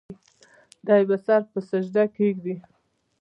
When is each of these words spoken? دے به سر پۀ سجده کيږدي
دے 0.85 0.97
به 1.07 1.17
سر 1.25 1.41
پۀ 1.51 1.59
سجده 1.69 2.03
کيږدي 2.15 2.55